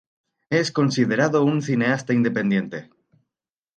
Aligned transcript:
Es 0.49 0.71
considerado 0.71 1.43
un 1.43 1.61
cineasta 1.61 2.11
independiente. 2.11 2.89